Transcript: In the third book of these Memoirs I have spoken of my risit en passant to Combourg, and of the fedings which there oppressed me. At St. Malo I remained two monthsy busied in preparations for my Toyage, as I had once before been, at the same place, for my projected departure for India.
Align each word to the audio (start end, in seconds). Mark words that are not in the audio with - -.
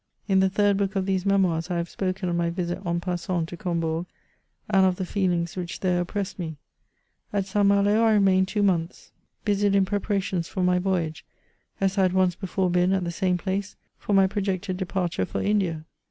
In 0.27 0.39
the 0.39 0.49
third 0.49 0.77
book 0.77 0.95
of 0.95 1.05
these 1.05 1.27
Memoirs 1.27 1.69
I 1.69 1.77
have 1.77 1.87
spoken 1.87 2.27
of 2.27 2.35
my 2.35 2.49
risit 2.49 2.83
en 2.87 2.99
passant 2.99 3.47
to 3.49 3.55
Combourg, 3.55 4.07
and 4.67 4.83
of 4.83 4.95
the 4.95 5.05
fedings 5.05 5.55
which 5.55 5.81
there 5.81 6.01
oppressed 6.01 6.39
me. 6.39 6.57
At 7.31 7.45
St. 7.45 7.67
Malo 7.67 8.01
I 8.01 8.13
remained 8.13 8.47
two 8.47 8.63
monthsy 8.63 9.11
busied 9.45 9.75
in 9.75 9.85
preparations 9.85 10.47
for 10.47 10.63
my 10.63 10.79
Toyage, 10.79 11.21
as 11.79 11.99
I 11.99 12.01
had 12.01 12.13
once 12.13 12.33
before 12.33 12.71
been, 12.71 12.93
at 12.93 13.03
the 13.03 13.11
same 13.11 13.37
place, 13.37 13.75
for 13.99 14.13
my 14.13 14.25
projected 14.25 14.75
departure 14.77 15.23
for 15.23 15.39
India. 15.39 15.85